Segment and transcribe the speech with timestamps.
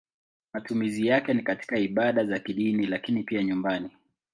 [0.53, 3.91] Matumizi yake ni katika ibada za kidini lakini pia nyumbani.